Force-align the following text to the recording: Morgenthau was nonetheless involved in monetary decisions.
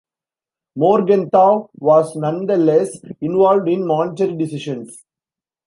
Morgenthau 0.75 1.69
was 1.75 2.15
nonetheless 2.15 2.97
involved 3.21 3.69
in 3.69 3.85
monetary 3.85 4.35
decisions. 4.35 5.03